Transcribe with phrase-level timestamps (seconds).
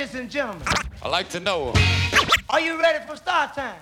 [0.00, 0.66] Ladies and gentlemen,
[1.02, 1.74] I like to know.
[2.48, 3.76] are you ready for start time?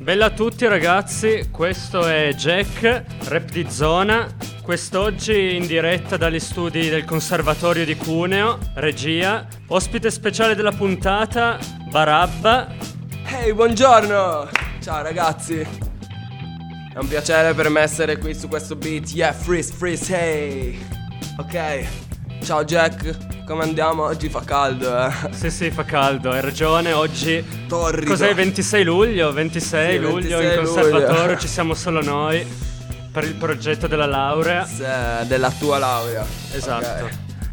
[0.00, 4.26] Bella a tutti ragazzi, questo è Jack, rap di zona.
[4.60, 9.46] Quest'oggi in diretta dagli studi del Conservatorio di Cuneo, regia.
[9.68, 11.60] Ospite speciale della puntata,
[11.90, 12.74] Barabba.
[13.24, 14.50] Ehi, buongiorno!
[14.80, 15.60] Ciao ragazzi!
[15.60, 19.12] È un piacere per me essere qui su questo beat.
[19.12, 20.84] Yeah, freeze, freeze, hey!
[21.36, 21.86] Ok,
[22.42, 24.04] ciao Jack, come andiamo?
[24.04, 25.10] Oggi fa caldo, eh.
[25.32, 26.92] Sì, sì, fa caldo, hai ragione.
[26.92, 27.44] Oggi.
[27.68, 28.10] Torrido.
[28.10, 28.34] Cos'è?
[28.34, 29.32] 26 luglio?
[29.32, 31.38] 26 Sì, luglio 26 in conservatorio luglio.
[31.38, 32.44] ci siamo solo noi
[33.12, 34.64] per il progetto della laurea.
[34.64, 36.24] Se- Della tua laurea.
[36.52, 37.04] Esatto.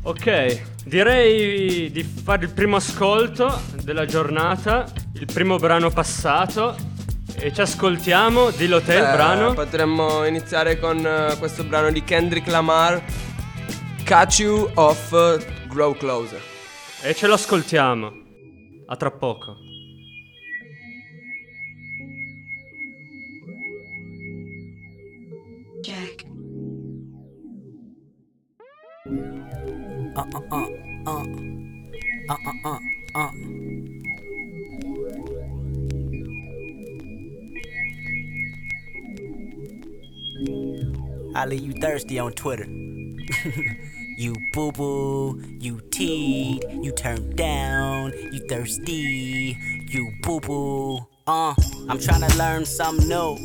[0.01, 0.19] Ok.
[0.27, 6.75] ok, direi di fare il primo ascolto della giornata, il primo brano passato
[7.35, 9.53] e ci ascoltiamo, dillo te il Eh, brano.
[9.53, 13.01] Potremmo iniziare con eh, questo brano di Kendrick Lamar.
[14.09, 15.37] Catch You Off eh,
[15.67, 16.41] Grow Closer.
[17.03, 18.11] E ce lo ascoltiamo.
[18.87, 19.55] A tra poco.
[25.83, 26.25] Jack.
[41.35, 42.65] I leave you thirsty on Twitter.
[44.19, 50.97] you boo boo, you teed, you turned down, you thirsty, you boo boo.
[51.25, 51.53] Uh,
[51.87, 53.37] I'm trying to learn something new.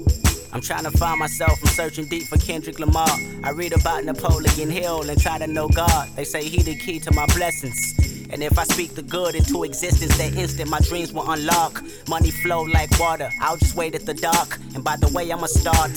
[0.53, 3.09] I'm trying to find myself, I'm searching deep for Kendrick Lamar.
[3.45, 6.09] I read about Napoleon Hill and try to know God.
[6.17, 7.95] They say he the key to my blessings.
[8.31, 11.85] And if I speak the good into existence, that instant my dreams will unlock.
[12.09, 14.59] Money flow like water, I'll just wait at the dock.
[14.75, 15.93] And by the way, I'ma start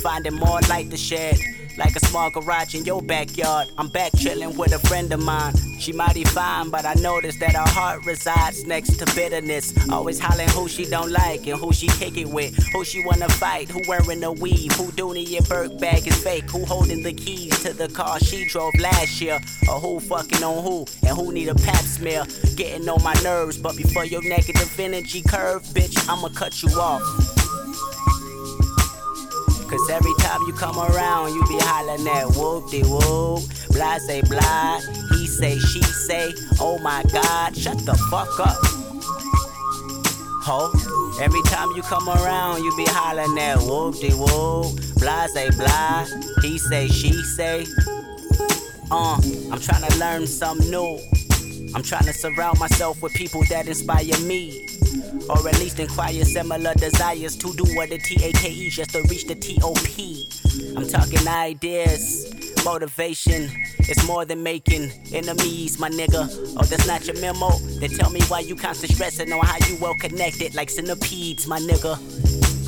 [0.00, 1.38] finding more light to shed.
[1.76, 3.68] Like a small garage in your backyard.
[3.78, 5.54] I'm back chilling with a friend of mine.
[5.78, 9.72] She mighty fine, but I noticed that her heart resides next to bitterness.
[9.90, 12.54] Always hollering who she don't like and who she kick it with.
[12.72, 16.48] Who she wanna fight, who wearing a weave, who Dooney your Burke bag is fake,
[16.50, 19.40] who holding the keys to the car she drove last year.
[19.68, 22.24] Or who fucking on who, and who need a pap smear.
[22.54, 27.41] Getting on my nerves, but before your negative energy curve, bitch, I'ma cut you off.
[29.82, 34.20] Cause every time you come around, you be hollering at whoop de whoop, blah say
[34.22, 34.78] blah,
[35.10, 38.56] he say, she say, oh my god, shut the fuck up.
[40.44, 40.70] Ho,
[41.20, 46.06] every time you come around, you be hollering at whoop de whoop, blah say blah,
[46.42, 47.66] he say, she say.
[48.88, 49.20] Uh,
[49.50, 51.00] I'm trying to learn something new.
[51.74, 54.64] I'm trying to surround myself with people that inspire me.
[55.28, 59.34] Or at least inquire similar desires to do what the TAKE just to reach the
[59.34, 60.76] TOP.
[60.76, 62.32] I'm talking ideas,
[62.64, 63.48] motivation.
[63.78, 66.28] It's more than making enemies, my nigga.
[66.56, 67.50] Oh, that's not your memo.
[67.80, 71.58] Then tell me why you constant stressing on how you well connected like centipedes, my
[71.58, 71.98] nigga.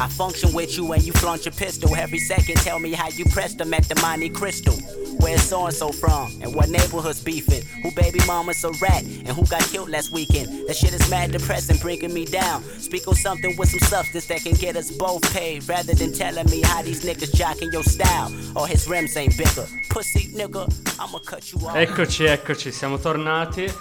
[0.01, 2.57] I function with you and you flaunt your pistol every second.
[2.57, 4.75] Tell me how you pressed them at the Monte Crystal.
[5.21, 6.33] Where's so and so from?
[6.43, 7.63] And what neighborhood's beefing?
[7.83, 9.03] Who baby mama's a rat?
[9.03, 10.49] And who got killed last weekend?
[10.67, 12.63] That shit is mad depressing, bringing me down.
[12.79, 15.69] Speak on something with some substance that can get us both paid.
[15.69, 18.31] Rather than telling me how these niggas jocking your style.
[18.55, 19.67] Or his rims ain't bigger.
[19.91, 20.67] Pussy nigga,
[20.99, 21.77] I'ma cut you off.
[21.77, 23.73] Eccoci, eccoci, siamo tornati.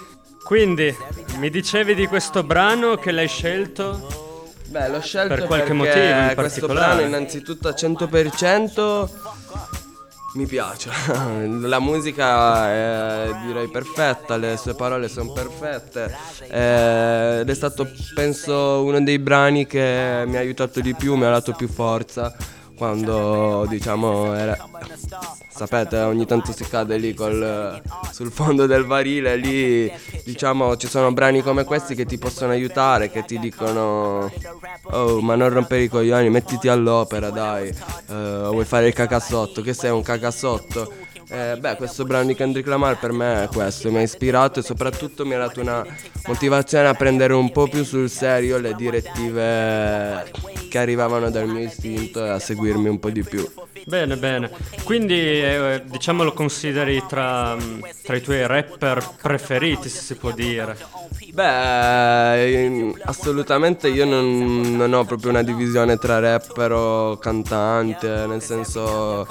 [0.44, 0.94] Quindi,
[1.38, 4.22] mi dicevi di questo brano che l'hai scelto?
[4.68, 6.96] Beh, l'ho scelto Per qualche perché motivo in questo particolare?
[6.96, 9.08] brano innanzitutto a 100%
[10.34, 10.90] mi piace.
[11.62, 16.16] La musica è direi perfetta, le sue parole sono perfette
[16.48, 21.24] eh, ed è stato penso uno dei brani che mi ha aiutato di più, mi
[21.24, 22.34] ha dato più forza
[22.76, 24.56] quando diciamo era
[25.48, 27.80] sapete ogni tanto si cade lì col,
[28.10, 29.90] sul fondo del barile lì
[30.24, 34.30] diciamo ci sono brani come questi che ti possono aiutare che ti dicono
[34.82, 37.72] oh ma non rompere i coglioni mettiti all'opera dai
[38.06, 40.92] Eh, vuoi fare il cacassotto che sei un cacassotto?
[41.28, 44.62] Eh, beh, questo brano di Kendrick Lamar per me è questo, mi ha ispirato e
[44.62, 45.84] soprattutto mi ha dato una
[46.26, 50.30] motivazione a prendere un po' più sul serio le direttive
[50.74, 53.48] che arrivavano dal mio istinto a seguirmi un po' di più.
[53.84, 54.50] Bene, bene.
[54.82, 57.56] Quindi, eh, diciamo, lo consideri tra,
[58.02, 60.76] tra i tuoi rapper preferiti, se si può dire.
[61.32, 69.28] Beh, assolutamente io non, non ho proprio una divisione tra rapper o cantante, nel senso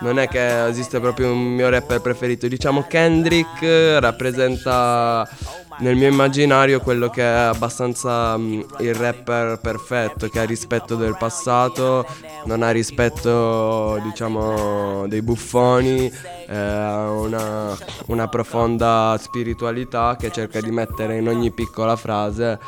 [0.00, 2.48] non è che esiste proprio un mio rapper preferito.
[2.48, 5.28] Diciamo Kendrick rappresenta
[5.78, 11.16] nel mio immaginario quello che è abbastanza mm, il rapper perfetto, che ha rispetto del
[11.18, 12.06] passato,
[12.44, 16.10] non ha rispetto diciamo dei buffoni,
[16.48, 17.76] eh, ha una,
[18.06, 22.58] una profonda spiritualità che cerca di mettere in ogni piccola frase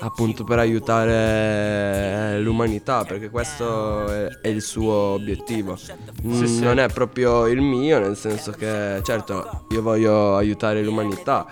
[0.00, 5.78] appunto per aiutare l'umanità perché questo è, è il suo obiettivo
[6.26, 6.60] Mm, sì.
[6.60, 11.46] non è proprio il mio nel senso che certo io voglio aiutare l'umanità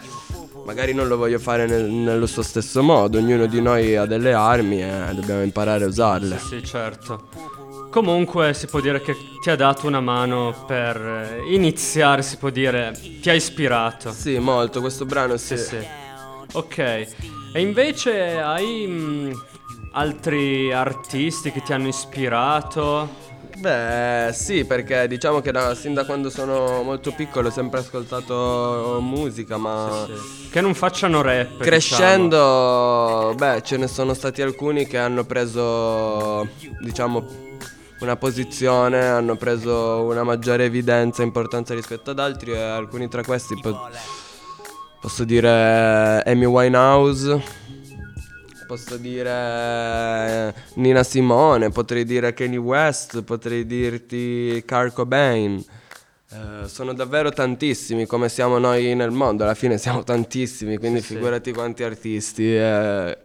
[0.68, 4.34] magari non lo voglio fare nel- nello suo stesso modo ognuno di noi ha delle
[4.34, 7.28] armi e dobbiamo imparare a usarle Sì, certo.
[7.90, 12.50] Comunque si può dire che ti ha dato una mano per eh, iniziare, si può
[12.50, 12.92] dire,
[13.22, 14.12] ti ha ispirato.
[14.12, 15.86] sì molto questo brano sì, Sì, sì.
[16.52, 16.78] Ok.
[16.78, 19.42] E invece hai mh,
[19.92, 23.08] altri artisti che ti hanno ispirato?
[23.58, 28.98] Beh, sì, perché diciamo che da, sin da quando sono molto piccolo ho sempre ascoltato
[29.02, 30.48] musica, ma Sì, sì.
[30.50, 31.42] Che non facciano rap.
[31.46, 31.58] diciamo.
[31.58, 36.46] crescendo, beh, ce ne sono stati alcuni che hanno preso,
[36.80, 37.26] diciamo,
[38.00, 43.24] una posizione, hanno preso una maggiore evidenza e importanza rispetto ad altri e alcuni tra
[43.24, 43.88] questi po-
[45.00, 47.66] posso dire Amy Winehouse.
[48.68, 55.64] Posso dire Nina Simone, potrei dire Kanye West, potrei dirti Kurt Cobain.
[56.30, 61.06] Eh, sono davvero tantissimi come siamo noi nel mondo, alla fine siamo tantissimi, quindi Sì,
[61.06, 61.14] sì.
[61.14, 62.54] figurati quanti artisti.
[62.54, 63.16] eh.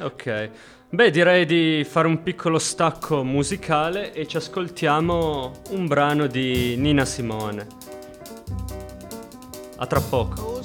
[0.00, 0.50] Ok.
[0.90, 7.06] Beh, direi di fare un piccolo stacco musicale e ci ascoltiamo un brano di Nina
[7.06, 7.66] Simone.
[9.76, 10.42] A tra poco.
[10.42, 10.60] Oh,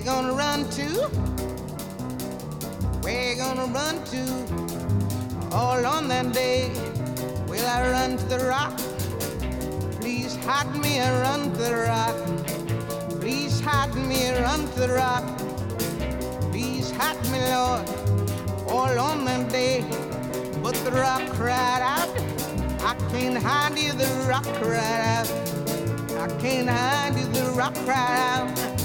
[0.00, 0.88] you gonna run to?
[3.02, 5.54] Where you gonna run to?
[5.54, 6.70] All on that day,
[7.46, 8.78] will I run to the rock?
[10.00, 13.20] Please hide me and run to the rock.
[13.20, 15.24] Please hide me and run to the rock.
[16.50, 17.86] Please hide me, Lord,
[18.68, 19.84] all on that day.
[20.62, 22.08] But the rock cried out,
[22.80, 25.30] I can't hide you, the rock cried out.
[26.18, 28.79] I can't hide you, the rock cried out.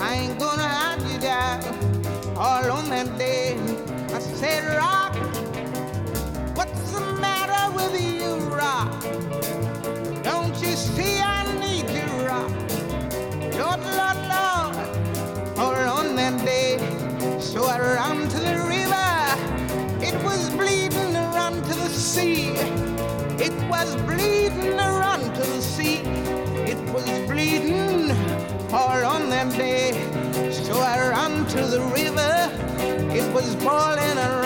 [0.00, 1.62] I ain't gonna hide you down
[2.36, 3.58] all on that day.
[4.14, 5.14] I said, Rock,
[6.56, 9.02] what's the matter with you, Rock?
[10.22, 12.50] Don't you see I need you, Rock?
[13.58, 16.78] Lord, Lord, Lord, all on that day.
[17.40, 19.08] So I ran to the river.
[20.00, 22.50] It was bleeding run to the sea.
[23.44, 26.02] It was bleeding run to the sea.
[26.72, 27.87] It was bleeding
[28.72, 29.92] all on that day.
[30.52, 32.50] So I ran to the river.
[33.14, 34.40] It was boiling, I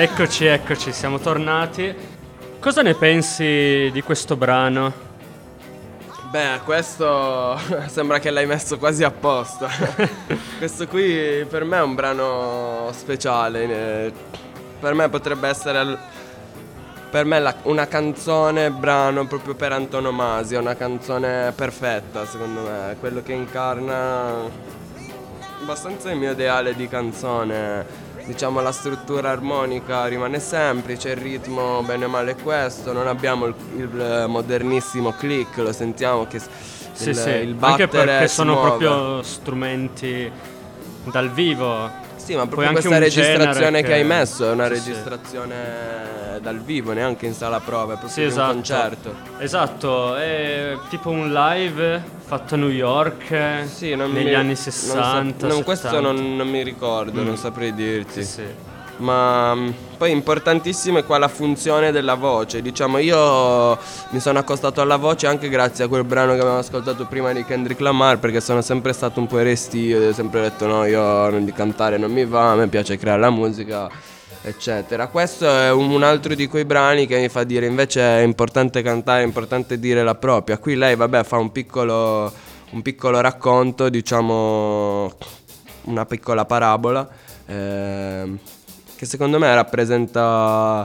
[0.00, 1.92] Eccoci, eccoci, siamo tornati.
[2.60, 4.92] Cosa ne pensi di questo brano?
[6.30, 7.58] Beh, questo
[7.90, 9.68] sembra che l'hai messo quasi apposta.
[10.58, 13.62] questo qui per me è un brano speciale.
[13.64, 14.12] eh,
[14.78, 15.98] Per me potrebbe essere
[17.10, 23.20] per me la- una canzone, brano proprio per antonomasia, una canzone perfetta secondo me, quello
[23.20, 24.32] che incarna
[25.60, 28.06] abbastanza il mio ideale di canzone.
[28.28, 33.46] Diciamo la struttura armonica rimane semplice, il ritmo bene o male è questo, non abbiamo
[33.46, 36.38] il, il modernissimo click, lo sentiamo che
[36.92, 38.68] Sì, il, sì, il anche battere perché si sono muove.
[38.84, 40.30] proprio strumenti
[41.04, 41.90] dal vivo.
[42.28, 43.94] Sì, ma proprio questa registrazione che...
[43.94, 44.88] hai messo è una Sì, sì.
[44.90, 48.48] registrazione dal vivo, neanche in sala prove, è proprio Sì, esatto.
[48.48, 49.14] un concerto.
[49.38, 54.70] Esatto, è tipo un live fatto a New York Sì, negli mi- anni non so-
[54.70, 55.46] 60.
[55.46, 56.12] non, questo 70.
[56.12, 58.22] non, non mi ricordo, non saprei dirti.
[58.22, 58.44] Sì, sì.
[58.98, 62.62] Ma mm, poi importantissimo è qua la funzione della voce.
[62.62, 63.78] Diciamo, io
[64.10, 67.44] mi sono accostato alla voce anche grazie a quel brano che abbiamo ascoltato prima di
[67.44, 71.52] Kendrick Lamar, perché sono sempre stato un po' restio, ho sempre detto no, io di
[71.52, 73.88] cantare non mi va, a me piace creare la musica.
[74.42, 75.08] eccetera.
[75.08, 79.22] Questo è un, altro di quei brani che mi fa dire invece è importante cantare,
[79.22, 80.58] è importante dire la propria.
[80.58, 82.32] Qui lei, vabbè, fa un piccolo,
[82.70, 85.12] un piccolo racconto, diciamo
[85.84, 87.08] una piccola parabola,
[87.46, 88.38] ehm,
[88.98, 90.84] che secondo me rappresenta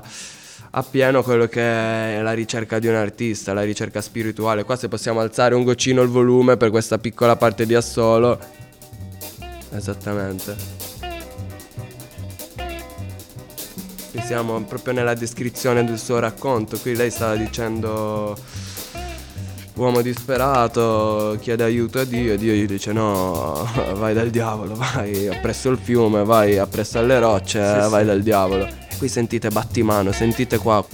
[0.70, 4.64] appieno quello che è la ricerca di un artista, la ricerca spirituale.
[4.64, 8.40] Qua se possiamo alzare un goccino il volume per questa piccola parte di assolo.
[9.72, 10.56] Esattamente.
[14.12, 16.78] Qui siamo proprio nella descrizione del suo racconto.
[16.78, 18.38] Qui lei stava dicendo
[19.76, 25.28] uomo disperato chiede aiuto a Dio e Dio gli dice no, vai dal diavolo, vai
[25.28, 28.06] appresso il fiume, vai appresso alle rocce, Sì, vai sì.
[28.08, 28.66] dal diavolo.
[28.66, 30.86] E qui sentite battimano, sentite qua.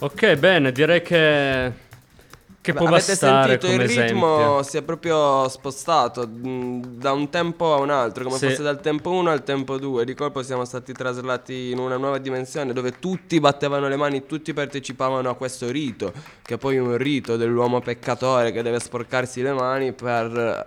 [0.00, 1.72] Ok, bene, direi che,
[2.62, 4.62] che può Avete bastare sentito il ritmo esempio.
[4.62, 8.46] si è proprio spostato mh, da un tempo a un altro, come Sì.
[8.48, 10.04] fosse dal tempo 1 al tempo 2.
[10.04, 14.52] Di colpo siamo stati traslati in una nuova dimensione dove tutti battevano le mani, tutti
[14.54, 19.52] partecipavano a questo rito, che è poi un rito dell'uomo peccatore che deve sporcarsi le
[19.52, 20.66] mani per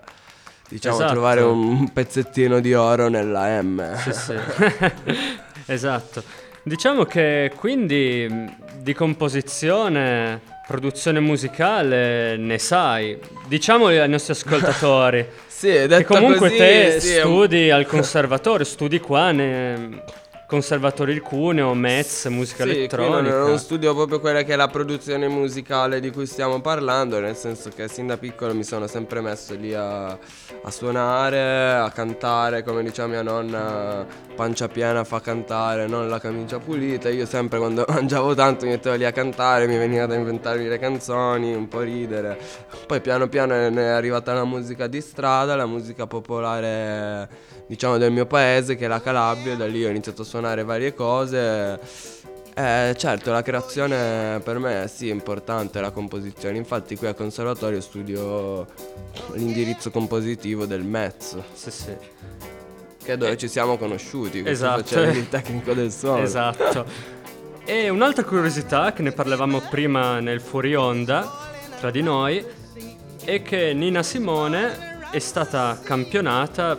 [0.67, 1.11] diciamo Esatto.
[1.13, 3.95] trovare un pezzettino di oro nella M.
[3.99, 4.33] Sì, sì.
[5.67, 6.23] esatto.
[6.63, 13.17] Diciamo che quindi mh, di composizione, produzione musicale ne sai.
[13.48, 15.25] Diciamoli ai nostri ascoltatori.
[15.55, 20.03] Sì, che detto comunque così, te sì, è un- studi al conservatorio, studi qua ne...
[20.47, 23.35] Conservatorio il Cuneo, Metz, musica Sì, elettronica.
[23.39, 27.35] non, non studio proprio quella che è la produzione musicale di cui stiamo parlando, nel
[27.35, 32.61] senso che sin da piccolo mi sono sempre messo lì a, a suonare, a cantare,
[32.61, 37.09] come diceva mia nonna, pancia piena fa cantare, non la camicia pulita.
[37.09, 40.77] Io sempre quando mangiavo tanto mi mettevo lì a cantare, mi veniva da inventarmi le
[40.77, 42.37] canzoni, un po' ridere.
[42.85, 47.27] Poi piano piano è è arrivata la musica di strada, la musica popolare
[47.67, 50.33] diciamo del mio paese che è la Calabria, e da lì ho iniziato a suonare
[50.63, 51.80] varie cose.
[52.58, 56.58] Eh, certo, la creazione per me è sì importante, la composizione.
[56.58, 58.65] Infatti qui al conservatorio studio
[59.34, 61.94] l'indirizzo compositivo del Metz, Sì, sì.
[63.04, 64.84] che è dove ci siamo conosciuti, Esatto.
[64.84, 66.22] facevi il tecnico del suono.
[66.24, 66.86] Esatto.
[67.65, 71.30] E un'altra curiosità che ne parlavamo prima nel fuori onda
[71.80, 72.44] tra di noi
[73.25, 76.77] è che Nina Simone è stata campionata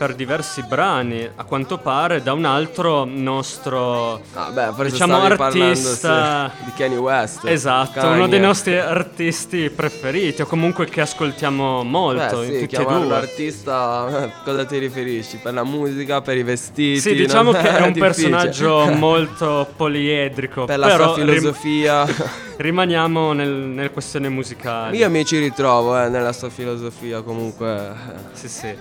[0.00, 6.64] per diversi brani, a quanto pare, da un altro nostro Ah, beh, diciamo artista sì,
[6.64, 7.44] di Kanye West.
[7.44, 8.14] Esatto, Kanye.
[8.16, 12.84] uno dei nostri artisti preferiti o comunque che ascoltiamo molto Beh, in sì, tutti e
[12.86, 13.14] due.
[13.14, 15.36] artista, cosa ti riferisci?
[15.36, 16.98] Per la musica, per i vestiti?
[16.98, 18.30] Sì, diciamo che è un difficile.
[18.30, 22.04] personaggio molto poliedrico, Per la sua filosofia.
[22.04, 24.96] rim- rimaniamo nel, nel questione musicale.
[24.96, 27.92] Io mi ci ritrovo eh, nella sua filosofia comunque.
[28.32, 28.74] Sì, sì.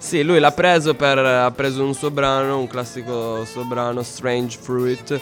[0.00, 1.18] Sì, lui l'ha preso per.
[1.18, 5.20] ha preso un suo brano, un classico suo brano, Strange Fruit,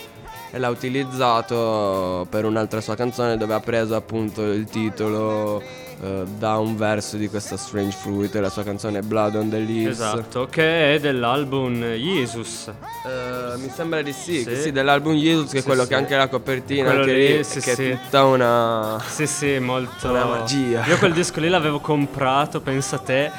[0.52, 5.60] e l'ha utilizzato per un'altra sua canzone dove ha preso appunto il titolo
[6.00, 9.98] eh, da un verso di questa Strange Fruit, la sua canzone Blood on the Leaves.
[9.98, 12.68] Esatto, che è dell'album Jesus.
[12.68, 14.54] Eh, mi sembra di sì, Sì.
[14.56, 17.72] sì, dell'album Jesus, che è quello che anche la copertina, Quello anche lì, lì, che
[17.72, 19.02] è tutta una.
[19.04, 20.08] Sì, sì, molto.
[20.08, 20.86] Una magia.
[20.86, 23.30] Io quel disco lì l'avevo comprato, pensa te,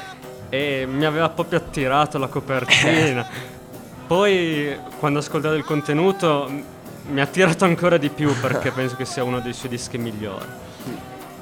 [0.50, 3.26] e mi aveva proprio attirato la copertina.
[4.06, 6.50] Poi, quando ho ascoltato il contenuto,
[7.08, 10.44] mi ha attirato ancora di più perché penso che sia uno dei suoi dischi migliori.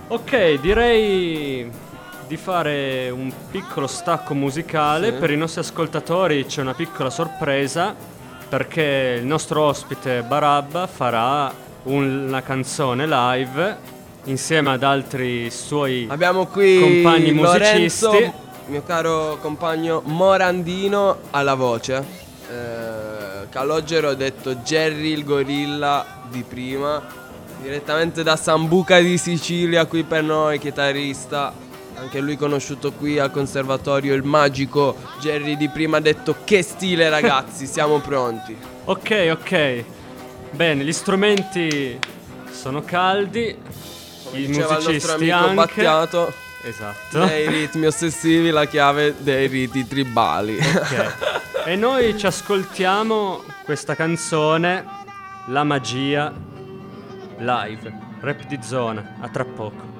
[0.08, 1.70] Ok, direi
[2.26, 5.12] di fare un piccolo stacco musicale.
[5.12, 7.94] Per i nostri ascoltatori c'è una piccola sorpresa
[8.48, 11.52] perché il nostro ospite Barabba farà
[11.84, 13.76] un- una canzone live
[14.24, 18.32] insieme ad altri suoi Abbiamo qui compagni Lorenzo, musicisti.
[18.68, 22.04] Mio caro compagno Morandino alla voce.
[22.50, 27.02] Eh, Calogero ha detto Jerry il gorilla di prima,
[27.60, 31.66] direttamente da Sambuca di Sicilia qui per noi, chitarrista.
[31.96, 37.08] Anche lui conosciuto qui al conservatorio, il magico Jerry di prima ha detto che stile
[37.08, 38.56] ragazzi, siamo pronti.
[38.84, 39.84] Ok, ok.
[40.52, 41.98] Bene, gli strumenti
[42.50, 43.56] sono caldi,
[44.32, 45.54] i Diceva il nostro musicisti amico anche.
[45.54, 46.32] Battiato,
[46.62, 47.24] Esatto.
[47.24, 50.58] dei ritmi ossessivi la chiave dei riti tribali.
[50.58, 51.36] Ok.
[51.66, 54.84] E noi ci ascoltiamo questa canzone,
[55.48, 56.32] La magia,
[57.38, 59.97] live, rap di zona, a tra poco.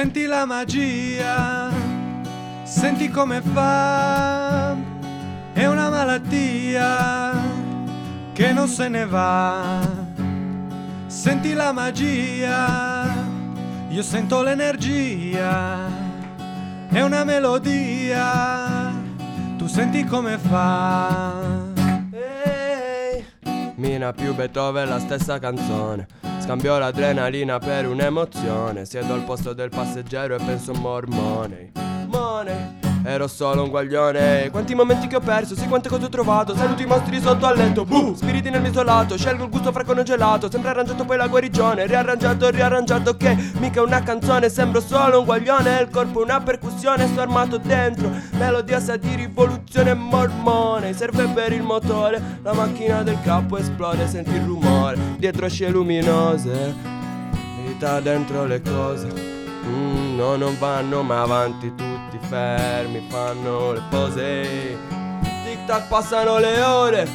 [0.00, 1.70] Senti la magia,
[2.62, 4.76] senti come fa.
[5.52, 7.34] È una malattia
[8.32, 9.80] che non se ne va.
[11.08, 13.12] Senti la magia,
[13.88, 15.90] io sento l'energia.
[16.88, 18.92] È una melodia,
[19.56, 21.34] tu senti come fa.
[22.12, 23.24] Ehi,
[23.74, 28.86] Mina più Beethoven la stessa canzone Scambio l'adrenalina per un'emozione.
[28.86, 31.72] Siedo al posto del passeggero e penso more money
[32.06, 34.50] Money Ero solo un guaglione.
[34.50, 36.54] Quanti momenti che ho perso, sì quante cose ho trovato.
[36.54, 40.02] Saluti i mostri sotto al letto, buh Spiriti nel mio isolato, scelgo il gusto fresco
[40.02, 40.50] gelato.
[40.50, 41.86] Sempre arrangiato poi la guarigione.
[41.86, 44.50] Riarrangiato, riarrangiato che mica una canzone.
[44.50, 49.94] Sembro solo un guaglione Il corpo una percussione, sto armato dentro Melodia sa di rivoluzione
[49.94, 50.92] mormone.
[50.92, 54.98] Serve per il motore La macchina del capo esplode, senti il rumore.
[55.16, 56.74] Dietro scie luminose
[57.64, 59.08] Vita dentro le cose.
[59.66, 64.78] Mm, no, non vanno mai avanti tutti fermi, fanno le pose.
[65.44, 67.06] Tic tac passano le ore.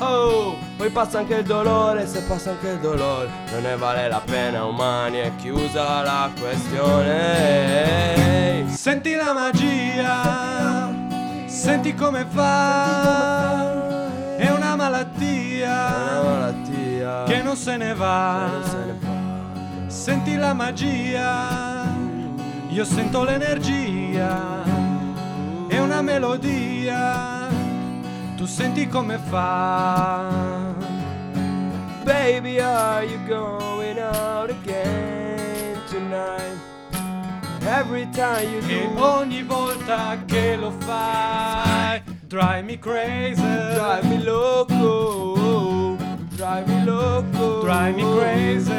[0.00, 4.20] Oh, poi passa anche il dolore, se passa anche il dolore, non ne vale la
[4.24, 7.84] pena, umani, è chiusa la questione.
[8.68, 10.90] Senti la magia,
[11.46, 13.78] senti come fa.
[14.36, 18.46] È una malattia È una malattia che non se ne va.
[18.50, 19.08] non se ne va.
[19.86, 21.84] Senti la magia,
[22.68, 23.89] io sento l'energia.
[24.16, 27.48] È una melodia,
[28.36, 30.28] tu senti come fa.
[32.04, 36.58] Baby, are you going out again tonight?
[37.62, 43.42] Every time you E do, ogni volta che lo fai, drive me crazy.
[43.74, 45.96] drive me loco,
[46.30, 48.72] drive me loco, drive me crazy,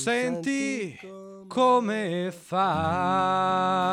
[0.00, 0.98] senti
[1.46, 3.90] come fa.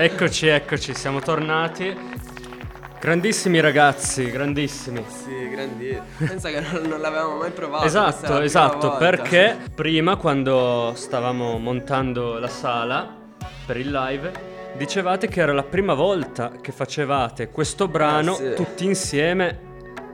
[0.00, 1.92] Eccoci, eccoci, siamo tornati.
[3.00, 5.04] Grandissimi ragazzi, grandissimi.
[5.08, 6.00] Sì, grandi.
[6.18, 7.84] Pensa che non, non l'avevamo mai provato.
[7.84, 13.12] Esatto, esatto, perché prima quando stavamo montando la sala
[13.66, 14.30] per il live
[14.76, 18.54] dicevate che era la prima volta che facevate questo brano Eh, sì.
[18.54, 19.58] tutti insieme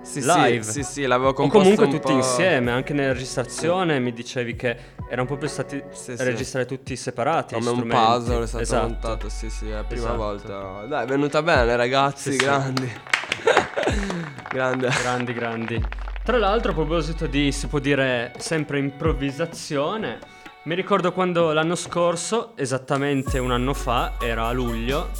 [0.00, 0.62] Sì, live.
[0.62, 4.14] Sì, sì, sì, l'avevo o composto comunque un tutti po'- insieme, anche nella registrazione mi
[4.14, 4.76] dicevi che
[5.14, 6.24] erano proprio stati Sì, sì.
[6.24, 7.54] registrati tutti separati.
[7.54, 8.82] Come un puzzle è stato Esatto.
[8.88, 10.16] montato, sì, sì, è la prima Esatto.
[10.16, 10.84] volta.
[10.86, 12.44] Dai, è venuta bene, ragazzi, Sì, sì.
[12.44, 12.92] grandi.
[14.54, 14.88] Grande.
[15.00, 15.84] Grandi, grandi.
[16.24, 20.18] Tra l'altro, a proposito di, si può dire, sempre improvvisazione,
[20.64, 25.10] mi ricordo quando l'anno scorso, esattamente un anno fa, era a luglio,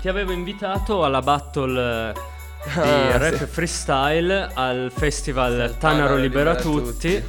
[0.00, 2.12] ti avevo invitato alla battle eh,
[2.62, 3.46] di Ah, rap sì.
[3.46, 7.20] freestyle al festival Tanaro Tanaro Libera, Libera Tutti.
[7.20, 7.24] Tutti.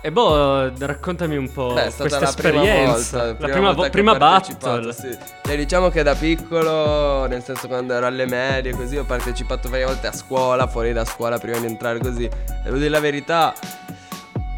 [0.00, 3.18] E boh, raccontami un po' Beh, è stata questa la prima esperienza.
[3.24, 4.92] volta, la prima, volta vo- che prima ho partecipato, battle.
[4.92, 5.18] sì.
[5.50, 9.86] E diciamo che da piccolo, nel senso quando ero alle medie così, ho partecipato varie
[9.86, 12.24] volte a scuola, fuori da scuola prima di entrare così.
[12.24, 12.30] E
[12.62, 13.52] devo dire la verità,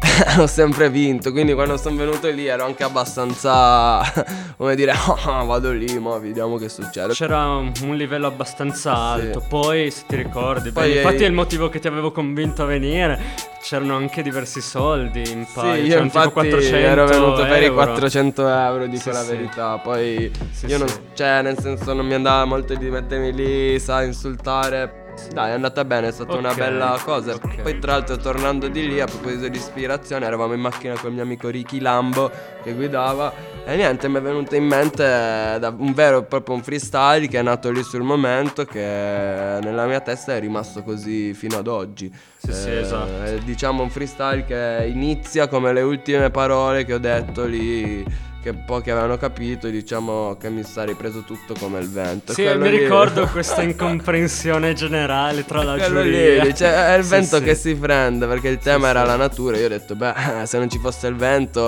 [0.39, 4.01] ho sempre vinto, quindi quando sono venuto lì ero anche abbastanza,
[4.57, 4.91] come dire,
[5.25, 7.13] "Ah, vado lì, ma vediamo che succede.
[7.13, 11.79] C'era un livello abbastanza alto, poi se ti ricordi, Poi infatti è il motivo che
[11.79, 13.19] ti avevo convinto a venire,
[13.61, 17.61] c'erano anche diversi soldi in Sì, paio, io c'erano tipo infatti 400 ero venuto per
[17.61, 17.75] i euro.
[17.75, 19.29] 400 euro, dico Sì, la sì.
[19.29, 19.77] verità.
[19.77, 20.99] Poi Sì, io non, sì.
[21.13, 25.00] cioè, nel senso, non mi andava molto di mettermi lì, sa, insultare.
[25.31, 27.33] Dai, è andata bene, è stata una Ok, bella cosa.
[27.33, 27.61] ok.
[27.61, 31.15] Poi, tra l'altro, tornando di lì, a proposito di ispirazione, eravamo in macchina con il
[31.15, 32.29] mio amico Ricky Lambo
[32.63, 33.31] che guidava.
[33.65, 37.39] E niente, mi è venuto in mente eh, un vero e proprio un freestyle che
[37.39, 42.11] è nato lì sul momento, che nella mia testa è rimasto così fino ad oggi.
[42.37, 43.21] Sì, sì, Eh, esatto.
[43.23, 48.29] è, diciamo un freestyle che inizia come le ultime parole che ho detto lì.
[48.41, 52.33] Che pochi avevano capito, e diciamo che mi sta ripreso tutto come il vento.
[52.33, 56.43] Sì, mi lì- ricordo questa incomprensione generale tra la quello giuria.
[56.43, 57.43] lì, cioè, è il Sì, vento sì.
[57.43, 59.57] che si prende perché il tema Sì, era la natura.
[59.57, 60.13] Io ho detto, beh,
[60.45, 61.61] se non ci fosse il vento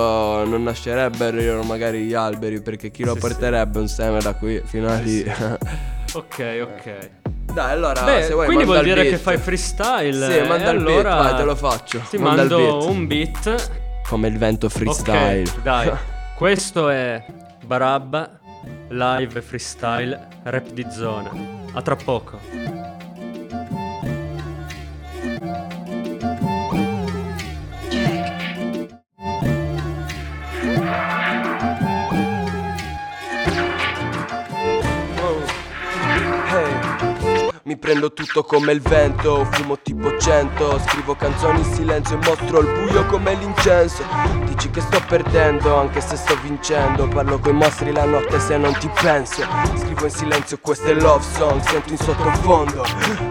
[0.44, 4.96] non nascerebbero magari gli alberi perché chi lo porterebbe un seme da qui fino a
[4.98, 5.24] lì.
[6.14, 7.10] Ok, ok.
[7.52, 9.10] Dai, allora, Beh, se vuoi quindi vuol dire beat.
[9.10, 10.30] che fai freestyle.
[10.30, 12.00] Sì, manda il beat, allora vai, te lo faccio.
[12.08, 12.82] Ti Manda mando beat.
[12.88, 13.70] un beat.
[14.08, 15.42] Come il vento freestyle.
[15.42, 15.90] Ok, dai.
[16.36, 17.24] Questo è
[17.64, 18.40] Barabba
[18.88, 21.30] live freestyle rap di zona.
[21.72, 22.83] A tra poco.
[37.74, 42.60] Mi prendo tutto come il vento, fumo tipo 100 Scrivo canzoni in silenzio e mostro
[42.60, 44.04] il buio come l'incenso.
[44.44, 47.08] Dici che sto perdendo anche se sto vincendo.
[47.08, 49.42] Parlo coi mostri la notte se non ti penso.
[49.74, 52.84] Scrivo in silenzio queste love song, sento in sottofondo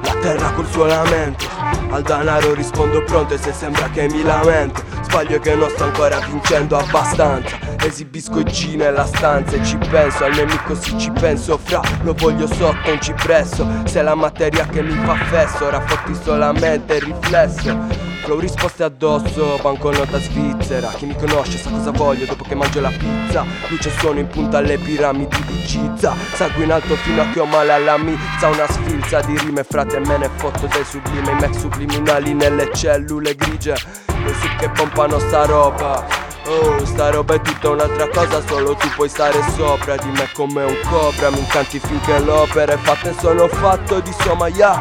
[0.03, 4.81] La terra col suo lamento Al danaro rispondo pronto e se sembra che mi lamento
[5.03, 7.55] Sbaglio che non sto ancora vincendo abbastanza.
[7.85, 12.13] Esibisco i G nella stanza e ci penso Al nemico sì ci penso fra Lo
[12.13, 13.67] voglio sotto un cipresso.
[13.85, 20.17] Se la materia che mi fa fesso Raffotti solamente il riflesso Flow risposte addosso, banconota
[20.17, 20.87] svizzera.
[20.91, 23.45] Chi mi conosce sa cosa voglio dopo che mangio la pizza.
[23.67, 26.15] Luce e suono in punta alle piramidi di Giza.
[26.33, 28.47] Sangue in alto fino a che ho male alla mizza.
[28.47, 31.31] Una sfilza di rime frate me ne fotto del sublime.
[31.31, 33.75] I mech subliminali nelle cellule grigie.
[33.75, 39.07] Su che pompano sta roba Oh, sta roba è tutta un'altra cosa, solo tu puoi
[39.07, 43.47] stare sopra di me come un cobra, mi incanti finché l'opera è fatta e sono
[43.47, 44.71] fatto di Somaya.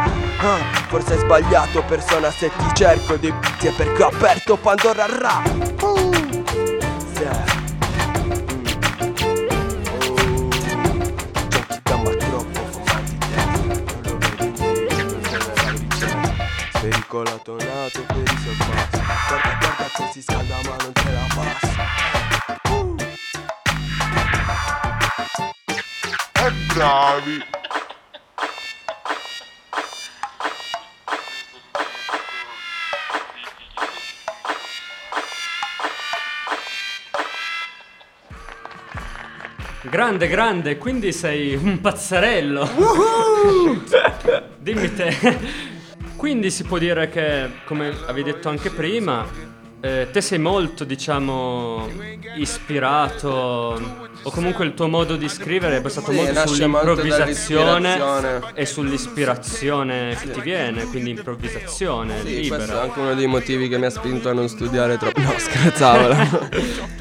[0.41, 5.07] Ah, forse hai sbagliato persona se ti cerco dei pizzi è perché ho aperto Pandora
[5.07, 5.43] Ra.
[5.83, 6.11] Uh,
[7.23, 7.61] ricerca.
[16.73, 19.62] Spericolato nato per i sorpassi
[19.99, 21.85] Ma non ce la passa
[22.71, 22.97] Uh.
[26.33, 27.45] E bravi!
[39.83, 42.67] Grande, grande, quindi sei un pazzerello.
[44.57, 45.61] Dimmi te.
[46.17, 51.89] Quindi si può dire che, come avevi detto anche prima, eh, te sei molto, diciamo,
[52.37, 53.29] ispirato,
[54.23, 57.99] o comunque il tuo modo di scrivere è basato Sì, molto sull'improvvisazione
[58.55, 62.81] e sull'ispirazione che ti viene, quindi improvvisazione Sì, questo è libera.
[62.83, 65.21] anche uno dei motivi che mi ha spinto a non studiare troppo.
[65.21, 66.61] No, scherzavo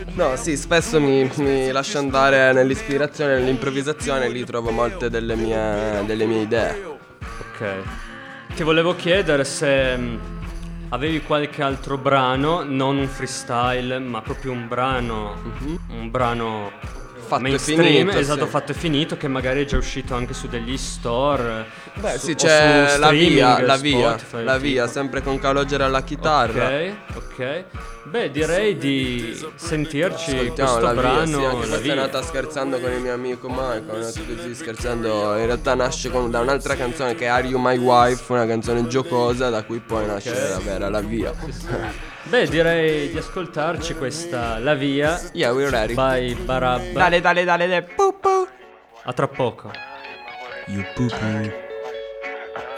[0.14, 6.04] No, sì, spesso mi, mi lascio andare nell'ispirazione, nell'improvvisazione e lì trovo molte delle mie,
[6.06, 6.84] delle mie idee.
[7.54, 7.74] Ok.
[8.56, 9.98] Ti volevo chiedere se
[10.92, 15.36] avevi qualche altro brano, non un freestyle, ma proprio un brano,
[15.90, 16.72] un brano
[17.32, 18.50] Fatto mainstream, finito, esatto, sì.
[18.50, 21.66] fatto e finito, che magari è già uscito anche su degli store.
[22.02, 24.66] Beh sì, c'è la via, la via, Spotify, la tipo.
[24.66, 27.64] via, sempre con Calogero alla chitarra Ok, ok.
[28.06, 31.26] Beh, direi di sentirci Ascoltiamo questo la via, brano.
[31.28, 31.94] sì, anche la questa è via.
[31.96, 36.32] nata scherzando con il mio amico Michael, è nato così scherzando, in realtà nasce con-
[36.32, 40.06] da un'altra canzone che è Are You My Wife, una canzone giocosa da cui poi
[40.08, 41.32] nasce la vera la via.
[42.24, 45.94] Beh, direi di ascoltarci questa La Via Yeah, we're ready.
[45.94, 47.00] by Barabba.
[47.00, 47.82] Dale, dale, dale, dale.
[47.84, 48.48] Pu, pu.
[49.04, 49.72] A tra poco.
[50.68, 51.70] You poo.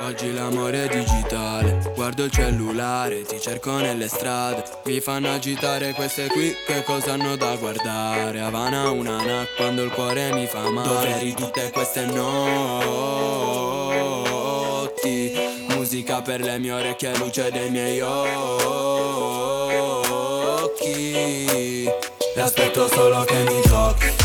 [0.06, 6.28] Oggi l'amore è digitale, guardo il cellulare, ti cerco nelle strade, mi fanno agitare queste
[6.28, 8.42] qui, che cosa hanno da guardare?
[8.42, 12.22] Havana una na quando il cuore mi fa male, dove eri tutte queste notti?
[15.70, 18.22] Musica per le mie orecchie, luce dei miei occhi,
[22.36, 24.23] e aspetto solo che mi tocchi,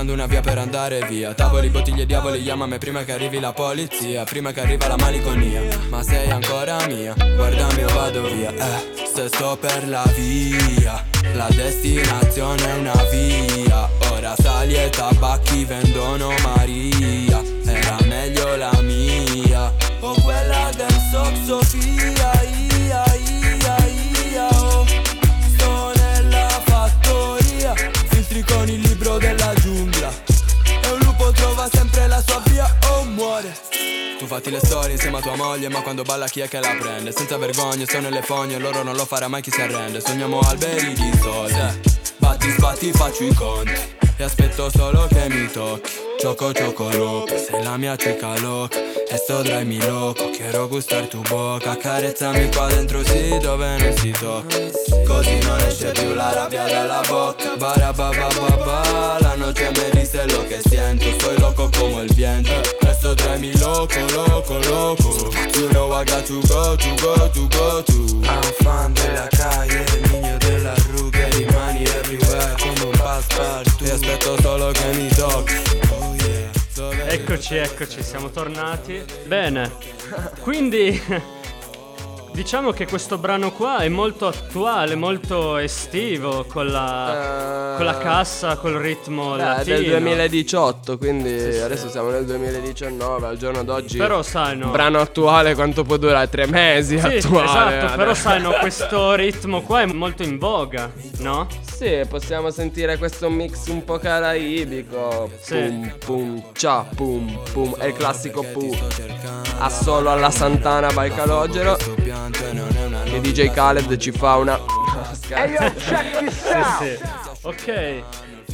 [0.00, 1.34] cercando una via per andare via.
[1.34, 4.24] Tavoli, bottiglie, diavoli, chiamami prima che arrivi la polizia.
[4.24, 8.50] Prima che arriva la maliconia Ma sei ancora mia, guardami io vado via.
[8.50, 11.04] Eh, se sto per la via.
[11.34, 13.88] La destinazione è una via.
[14.12, 17.42] Ora sali e tabacchi vendono Maria.
[17.64, 19.72] Era meglio la mia.
[20.00, 20.98] O quella del
[21.44, 22.39] Sofia
[34.20, 36.76] tu fatti le storie insieme a tua moglie Ma quando balla chi è che la
[36.78, 37.10] prende?
[37.10, 40.00] Senza vergogna, sto nelle fogne Loro non lo farà mai chi si arrende.
[40.00, 43.72] Sogniamo alberi di soldi Batti, sbatti, faccio i conti.
[44.18, 45.90] E aspetto solo che mi tocchi.
[46.20, 48.76] Choco, choco, loco Sei la mia cica loca.
[48.78, 53.96] E sto dry mi loco Quiero gustar tu bocca Accarezzami qua dentro sì dove non
[53.96, 54.54] si tocca.
[55.06, 57.56] Così non esce più la rabbia dalla bocca.
[57.56, 61.06] Bara ba ba ba ba La noche me dice lo que siento.
[61.20, 65.30] Soy loco como el viento Esto trae mi loco, loco, loco.
[65.54, 68.28] You know I got to go, to go, to go, to.
[68.28, 74.70] I'm fan della calle, niño della ruga Rimani everywhere come un passepartout E aspetto solo
[74.72, 75.54] che mi tocchi.
[75.88, 77.10] Oh yeah.
[77.10, 79.02] Eccoci, eccoci, siamo tornati.
[79.24, 79.72] Bene,
[80.42, 81.00] quindi
[82.32, 87.98] diciamo che questo brano qua è molto attuale, molto estivo, con la, Eh, con la
[87.98, 89.76] cassa, col ritmo Beh, è latino.
[89.76, 93.96] del 2018, quindi adesso siamo nel 2019, al giorno d'oggi.
[93.98, 94.70] Però sai, no.
[94.70, 96.28] Brano attuale quanto può durare?
[96.28, 97.44] Tre mesi Sì, attuale.
[97.78, 98.20] esatto, però adesso.
[98.28, 101.46] sai, no, questo ritmo qua è molto in voga, no?
[101.70, 105.30] Sì, possiamo sentire questo mix un po' caraibico.
[105.40, 105.54] Sì.
[105.56, 107.74] Pum pum cia pum pum.
[107.76, 108.76] È il classico pu.
[109.58, 111.10] Assolo alla Santana by
[113.04, 114.58] Che DJ Khaled ci fa una.
[115.12, 115.34] Sì,
[116.78, 116.98] sì.
[117.42, 118.02] Ok.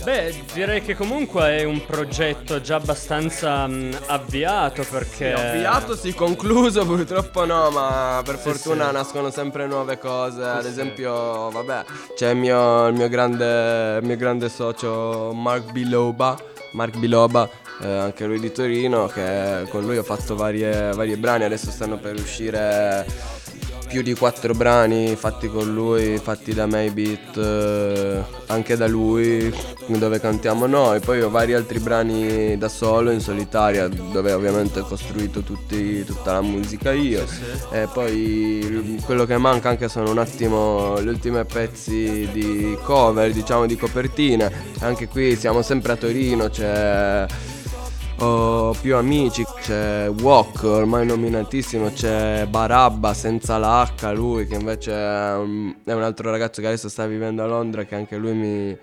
[0.05, 5.33] Beh, direi che comunque è un progetto già abbastanza mh, avviato perché...
[5.33, 8.93] Avviato sì, concluso purtroppo no, ma per fortuna sì.
[8.93, 10.43] nascono sempre nuove cose.
[10.43, 16.37] Ad esempio, vabbè, c'è il mio, il mio grande, il mio grande socio Mark Biloba.
[16.73, 17.49] Mark Biloba,
[17.81, 21.45] eh, anche lui di Torino, che con lui ho fatto varie, varie brani.
[21.45, 23.07] Adesso stanno per uscire
[23.87, 29.53] più di quattro brani fatti con lui, fatti da Maybeat, eh, anche da lui,
[29.87, 31.01] dove cantiamo noi.
[31.01, 36.33] Poi ho vari altri brani da solo, in solitaria, dove ovviamente ho costruito tutti- tutta
[36.33, 37.25] la musica io.
[37.71, 43.67] E poi quello che manca anche sono un attimo gli ultimi pezzi di cover, diciamo
[43.67, 44.51] di copertine.
[44.81, 47.27] Anche qui siamo sempre a Torino, c'è
[48.19, 54.93] ho più amici, c'è Walk, ormai nominatissimo, c'è Barabba senza la H, lui che invece
[54.93, 58.33] è un, è un altro ragazzo che adesso sta vivendo a Londra che anche lui
[58.33, 58.79] mi,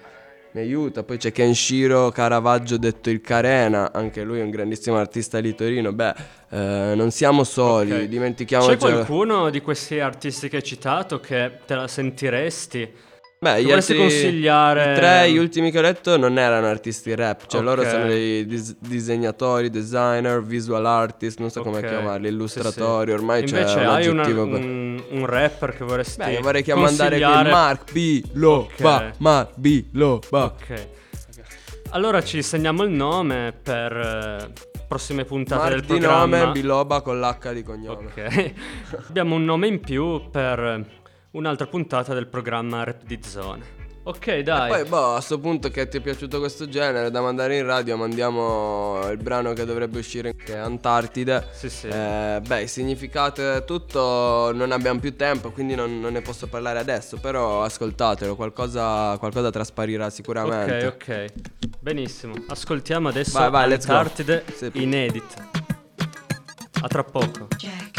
[0.52, 1.04] mi aiuta.
[1.04, 5.92] Poi c'è Kenshiro Caravaggio detto il Carena, anche lui è un grandissimo artista di Torino.
[5.94, 6.14] Beh,
[6.50, 8.04] eh, non siamo soli, Ok.
[8.04, 8.72] dimentichiamoci...
[8.72, 13.12] C'è qualcuno di questi artisti che hai citato che te la sentiresti?
[13.44, 17.46] Beh, gli altri consigliare- i tre, gli ultimi che ho letto non erano artisti rap,
[17.48, 17.90] cioè loro Ok.
[17.90, 21.88] sono dei dis- disegnatori, designer, visual artist, non so come Ok.
[21.88, 23.18] chiamarli, Sì, illustratori, sì.
[23.18, 26.42] ormai c'è Invece un hai una- aggettivo per- un, un rapper che vorresti Beh, io
[26.42, 28.24] vorrei chiamare consigliare- Mark B.
[28.34, 29.12] Loba, Ok.
[29.18, 29.84] Mark B.
[29.92, 30.44] Loba.
[30.46, 30.88] Ok.
[31.90, 34.52] Allora ci segniamo il nome per eh,
[34.88, 36.38] prossime puntate Mark del di programma.
[36.40, 38.06] nome, Biloba con l'H di cognome.
[38.08, 38.54] Ok.
[39.10, 41.02] Abbiamo un nome in più per
[41.34, 43.82] un'altra puntata del programma Rap di Zona.
[44.06, 44.68] Ok, dai.
[44.70, 47.96] Poi, boh, a sto punto che ti è piaciuto questo genere, da mandare in radio,
[47.96, 51.48] mandiamo il brano che dovrebbe uscire, che è Antartide.
[51.54, 51.88] Sì, sì.
[51.88, 56.48] Eh, beh, il significato e tutto non abbiamo più tempo, quindi non, non ne posso
[56.48, 60.86] parlare adesso, però ascoltatelo, qualcosa, qualcosa trasparirà sicuramente.
[60.86, 61.34] Ok, ok.
[61.80, 62.34] Benissimo.
[62.48, 63.72] Ascoltiamo adesso Vai, vai.
[63.72, 64.70] Antartide Sì.
[64.74, 65.34] inedit.
[66.82, 67.48] A tra poco.
[67.62, 67.92] Ehi,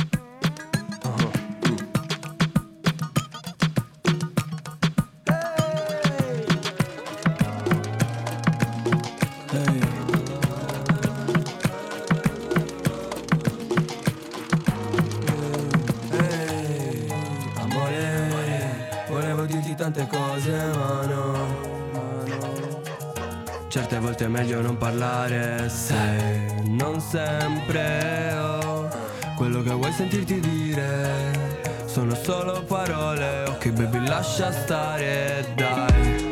[20.73, 21.33] cose, ma no,
[21.93, 22.83] ma no.
[23.69, 28.89] Certe volte è meglio non parlare se non sempre ho
[29.37, 31.53] quello che vuoi sentirti dire.
[31.87, 36.24] Sono solo parole, ok baby lascia stare, dai.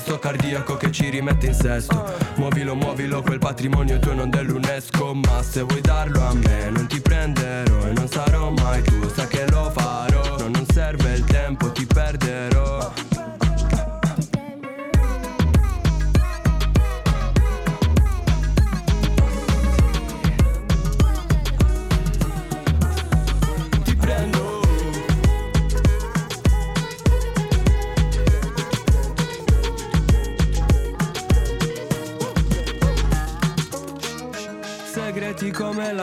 [0.00, 2.04] Arresto cardiaco che ci rimette in sesto.
[2.36, 7.00] Muovilo, muovilo, quel patrimonio tuo non dell'UNESCO Ma se vuoi darlo a me non ti
[7.00, 10.38] prenderò E non sarò mai tu, sai che lo farò.
[10.38, 12.49] No, non serve il tempo, ti perderò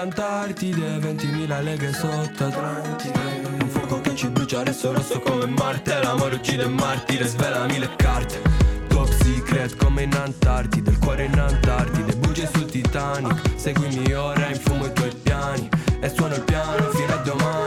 [0.07, 3.41] l'Antartide 20.000 leghe sotto Atlantide.
[3.59, 5.99] Un fuoco che ci brucia adesso rosso come Marte.
[6.01, 8.41] L'amore uccide martire, svelami le carte.
[8.87, 13.41] Top secret come in Antartide Il cuore in Antartide, bugie sul Titanic.
[13.57, 15.67] Seguimi ora, infumo i tuoi piani
[15.99, 17.66] E suono il piano fino a domani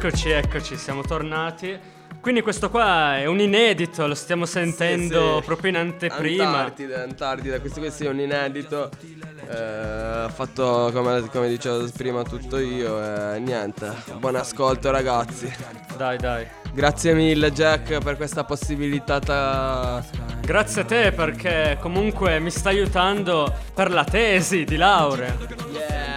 [0.00, 1.76] Eccoci, eccoci, siamo tornati.
[2.20, 5.44] Quindi questo qua è un inedito, lo stiamo sentendo Sì, sì.
[5.44, 6.44] proprio in anteprima.
[6.44, 8.90] Antartide, Antartide, questo, questo è un inedito.
[9.50, 13.02] Eh, Ho fatto come, come dicevo prima tutto io
[13.34, 13.92] e niente.
[14.18, 15.52] Buon ascolto ragazzi.
[15.96, 16.46] Dai, dai.
[16.72, 19.18] Grazie mille Jack per questa possibilità.
[19.18, 20.04] ta-
[20.42, 25.34] Grazie a te perché comunque mi sta aiutando per la tesi di laurea.
[25.72, 26.07] Yeah,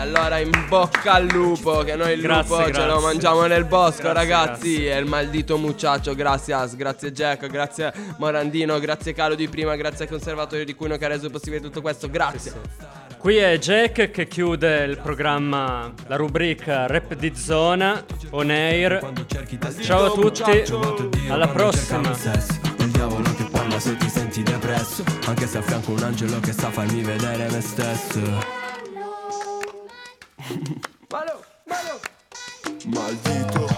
[0.00, 2.90] allora in bocca al lupo, che noi il Grazie, lupo ce grazie.
[2.90, 4.70] lo mangiamo nel bosco Grazie, ragazzi.
[4.74, 4.94] grazie.
[4.94, 10.10] E il maldito mucciaccio, grazie grazie Jack, grazie Morandino, grazie Calo di prima, grazie al
[10.10, 12.52] conservatorio di Cuno che ha reso possibile tutto questo, grazie.
[13.18, 18.98] Qui è Jack che chiude il programma, la rubrica Rap di Zona, On Air.
[19.00, 20.64] Quando cerchi te Ciao a tutti,
[21.28, 22.00] alla prossima.
[22.86, 26.70] diavolo che parla se ti senti depresso Anche se a fianco un angelo che sa
[26.70, 28.49] farmi vedere me stesso
[32.86, 33.68] Maldito.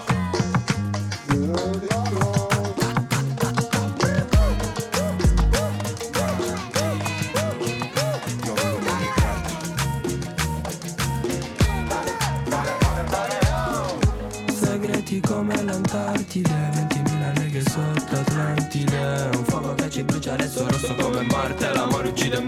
[14.51, 19.29] Segreti come l'Antartide 20.000 leghe sotto Atlantide.
[19.35, 22.45] Un fuoco che ci brucia adesso rosso come Marte L'amore uccide il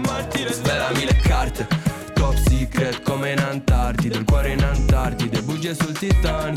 [5.66, 6.55] Antartide, bugie sul Titanic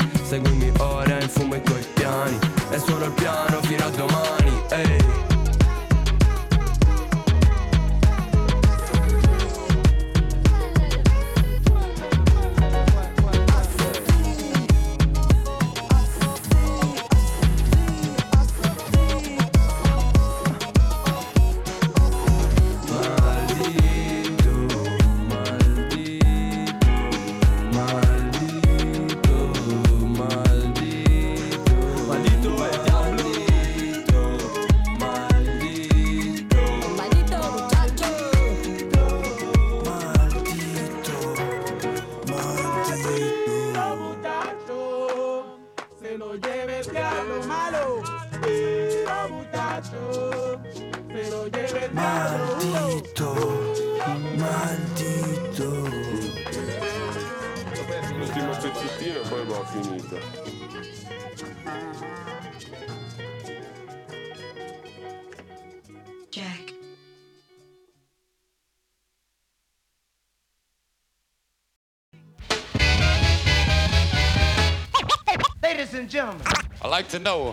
[77.10, 77.52] to know.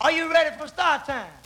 [0.00, 1.41] are you ready for start time?